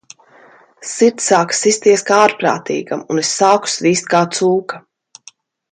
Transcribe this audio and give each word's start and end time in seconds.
Sirds 0.91 1.27
sāka 1.31 1.57
sisties 1.59 2.05
kā 2.09 2.17
ārprātīgam, 2.23 3.07
un 3.17 3.21
es 3.25 3.35
sāku 3.41 3.73
svīst 3.77 4.09
kā 4.17 4.23
cūka. 4.39 4.85